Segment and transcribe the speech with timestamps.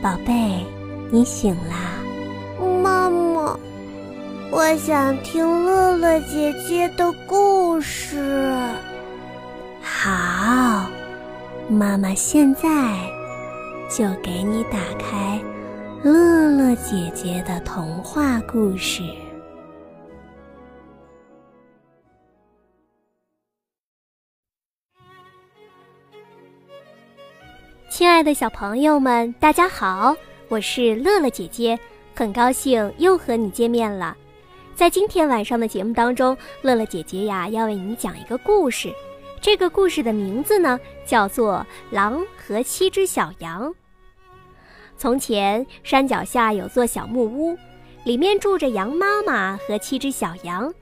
[0.00, 0.64] 宝贝，
[1.10, 1.98] 你醒啦？
[2.82, 3.58] 妈妈，
[4.52, 8.48] 我想听乐乐姐姐的故事。
[9.82, 10.88] 好，
[11.68, 12.60] 妈妈现在
[13.90, 15.40] 就给你打开
[16.04, 19.02] 乐乐姐姐的童话故事。
[27.98, 30.14] 亲爱的小朋友们，大家好，
[30.46, 31.76] 我是乐乐姐姐，
[32.14, 34.16] 很高兴又和你见面了。
[34.72, 38.94] 在今天晚上的节目当中，乐乐姐姐呀要为你讲一个故事，
[39.40, 43.68] 这个故事的名字呢叫做《狼和七只小羊》。
[44.96, 47.58] 从前，山脚下有座小木屋，
[48.04, 50.72] 里面住着羊妈妈和七只小羊。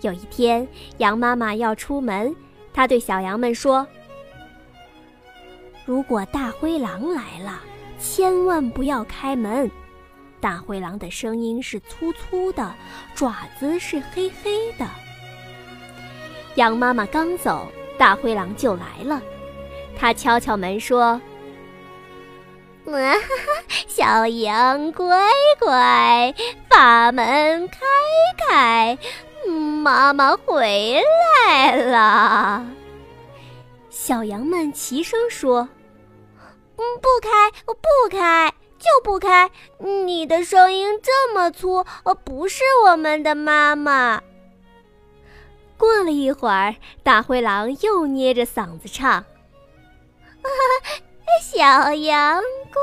[0.00, 2.34] 有一天，羊妈妈要出门，
[2.72, 3.86] 她对小羊们说。
[5.88, 7.62] 如果大灰狼来了，
[7.98, 9.70] 千万不要开门。
[10.38, 12.74] 大灰狼的声音是粗粗的，
[13.14, 14.86] 爪子是黑黑的。
[16.56, 19.22] 羊妈妈刚走，大灰狼就来了。
[19.96, 21.18] 他敲敲门说
[22.84, 23.14] ：“啊，
[23.86, 25.26] 小羊乖
[25.58, 26.34] 乖，
[26.68, 27.78] 把门开
[28.46, 28.98] 开，
[29.82, 31.00] 妈妈回
[31.46, 32.66] 来了。”
[33.88, 35.66] 小羊们齐声说。
[36.78, 37.28] 嗯，不开，
[37.66, 39.50] 我不开，就不开！
[39.78, 41.84] 你的声音这么粗，
[42.24, 44.22] 不是我们的妈妈。
[45.76, 49.24] 过了一会儿，大灰狼又捏着嗓子唱
[51.42, 52.40] ：“小羊
[52.72, 52.80] 乖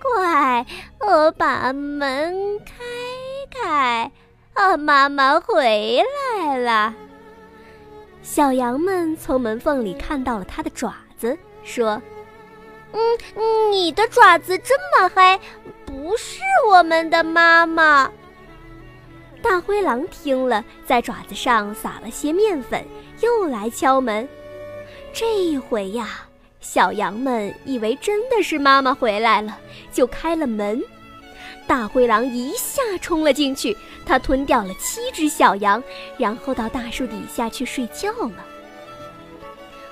[0.00, 0.66] 乖，
[1.00, 2.74] 我把门开
[3.50, 4.10] 开，
[4.54, 6.02] 啊，妈妈回
[6.36, 6.94] 来了。”
[8.22, 12.00] 小羊们从门缝里看到了它的爪子，说。
[12.92, 15.38] 嗯，你的爪子这么黑，
[15.84, 18.10] 不是我们的妈妈。
[19.42, 22.84] 大灰狼听了，在爪子上撒了些面粉，
[23.20, 24.28] 又来敲门。
[25.12, 26.26] 这一回呀，
[26.60, 29.58] 小羊们以为真的是妈妈回来了，
[29.92, 30.82] 就开了门。
[31.66, 33.76] 大灰狼一下冲了进去，
[34.06, 35.82] 他吞掉了七只小羊，
[36.16, 38.44] 然后到大树底下去睡觉了。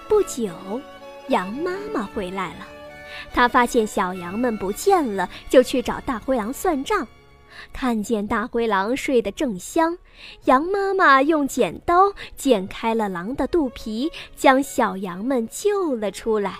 [0.08, 0.50] 不久，
[1.28, 2.66] 羊妈妈回来了。
[3.32, 7.06] 他发现小羊们不见了，就去找大灰狼算账。
[7.72, 9.96] 看见大灰狼睡得正香，
[10.44, 16.58] 羊妈妈用剪刀剪开了狼的肚皮，将小羊们救了出来。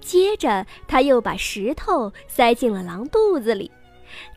[0.00, 3.70] 接着，他又把石头塞进了狼肚子里。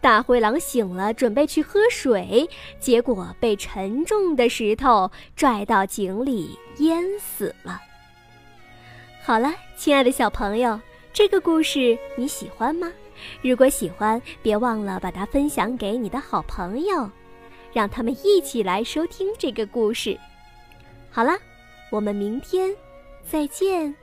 [0.01, 2.49] 大灰狼醒了，准备去喝水，
[2.79, 7.81] 结果被沉重的石头拽到井里淹死了。
[9.23, 10.79] 好了，亲爱的小朋友。
[11.15, 12.91] 这个故事你喜欢吗？
[13.41, 17.09] 如果喜欢，别忘了把它分享给你的好朋友，
[17.71, 20.19] 让他们一起来收听这个故事。
[21.09, 21.31] 好了，
[21.89, 22.75] 我们明天
[23.23, 23.95] 再见。